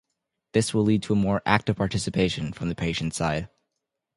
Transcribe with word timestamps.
This 0.53 0.73
will 0.73 0.81
lead 0.81 1.03
to 1.03 1.13
a 1.13 1.15
more 1.15 1.43
active 1.45 1.75
participation 1.75 2.53
from 2.53 2.69
the 2.69 2.73
patient's 2.75 3.17
side. 3.17 3.49